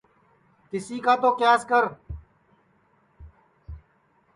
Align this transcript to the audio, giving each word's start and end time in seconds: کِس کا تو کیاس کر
کِس 0.69 0.87
کا 1.05 1.13
تو 1.21 1.29
کیاس 1.39 1.61
کر 1.69 1.83